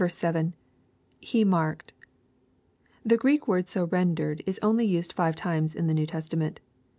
[1.21, 1.91] —[He markedA
[3.05, 6.59] The Greek word so rendered is only used five times in the New Testament.